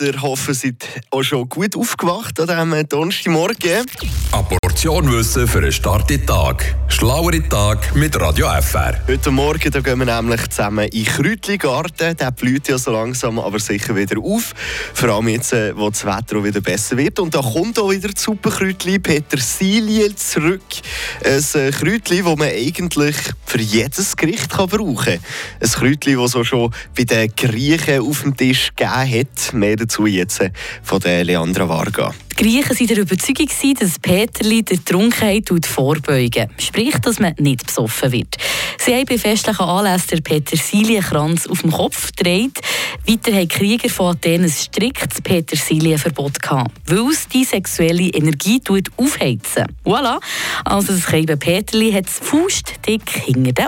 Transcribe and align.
Wetter. 0.00 0.22
Hoffen, 0.22 0.54
Sie 0.54 0.68
sind 0.68 0.84
auch 1.10 1.22
schon 1.22 1.48
gut 1.48 1.76
aufgewacht 1.76 2.38
an 2.40 2.46
diesem 2.46 2.88
Donnerstagmorgen. 2.88 3.86
Eine 4.32 4.58
Portion 4.62 5.12
Wissen 5.12 5.46
für 5.46 5.58
einen 5.58 5.72
starken 5.72 6.24
Tag. 6.26 6.74
Schlauere 6.88 7.46
Tag 7.48 7.94
mit 7.94 8.18
Radio 8.20 8.48
FR. 8.60 8.98
Heute 9.06 9.30
Morgen 9.30 9.70
da 9.70 9.80
gehen 9.80 9.98
wir 9.98 10.06
nämlich 10.06 10.48
zusammen 10.48 10.88
in 10.88 11.04
den 11.04 11.12
Kräutligarten. 11.12 12.16
Der 12.16 12.30
blüht 12.30 12.68
ja 12.68 12.78
so 12.78 12.92
langsam, 12.92 13.38
aber 13.38 13.58
sicher 13.58 13.94
wieder 13.94 14.18
auf. 14.20 14.54
Vor 14.94 15.08
allem 15.10 15.28
jetzt, 15.28 15.52
äh, 15.52 15.76
wo 15.76 15.90
das 15.90 16.04
Wetter 16.04 16.38
auch 16.38 16.44
wieder 16.44 16.60
besser 16.60 16.96
wird. 16.96 17.18
Und 17.18 17.34
da 17.34 17.40
kommt 17.40 17.78
auch 17.78 17.90
wieder 17.90 18.08
das 18.08 18.22
Superkräutli 18.22 18.98
Petersilie 18.98 20.14
zurück. 20.14 20.62
Ein 21.24 21.44
äh, 21.60 21.70
Kräutli, 21.70 22.22
das 22.22 22.36
man 22.36 22.48
eigentlich 22.48 23.16
für 23.50 23.60
jedes 23.60 24.16
Gericht 24.16 24.48
kann 24.48 24.68
brauchen 24.68 24.96
kann. 24.96 25.18
Ein 25.60 25.68
Kräutli, 25.68 26.14
das 26.14 26.30
so 26.30 26.44
schon 26.44 26.72
bei 26.96 27.02
den 27.02 27.34
Griechen 27.34 28.00
auf 28.00 28.22
dem 28.22 28.36
Tisch 28.36 28.70
gegeben 28.76 29.10
hat. 29.10 29.52
Mehr 29.52 29.74
dazu 29.74 30.06
jetzt 30.06 30.40
äh, 30.40 30.52
von 30.84 31.00
der 31.00 31.24
Leandra 31.24 31.68
Varga. 31.68 32.14
Die 32.30 32.44
Griechen 32.44 32.78
waren 32.78 32.86
der 32.86 32.98
Überzeugung, 32.98 33.48
dass 33.78 33.98
Peterli 33.98 34.62
der 34.62 34.84
Trunkenheit 34.84 35.50
vorbeugen 35.66 36.48
Sprich, 36.58 36.94
dass 37.02 37.18
man 37.18 37.34
nicht 37.38 37.66
besoffen 37.66 38.12
wird. 38.12 38.36
Sie 38.78 38.94
haben 38.94 39.04
bei 39.04 39.18
festlichen 39.18 39.64
Anlässen 39.64 40.08
den 40.10 40.22
Petersilienkranz 40.22 41.48
auf 41.48 41.62
dem 41.62 41.72
Kopf 41.72 42.12
gedreht. 42.16 42.60
Weiter 43.06 43.32
haben 43.32 43.48
Krieger 43.48 43.88
von 43.88 44.14
Athen 44.14 44.44
ein 44.44 44.50
striktes 44.50 45.20
Petersilienverbot 45.20 46.40
gehabt, 46.40 46.72
weil 46.86 47.10
es 47.10 47.28
die 47.28 47.44
sexuelle 47.44 48.08
Energie 48.08 48.60
aufheizen. 48.96 49.64
Voilà. 49.84 50.20
Also 50.64 50.92
das 50.92 51.06
Peterli 51.36 51.92
hat 51.92 52.06
es 52.06 52.18
faustdick 52.18 53.08
hinter 53.10 53.52
den. 53.52 53.66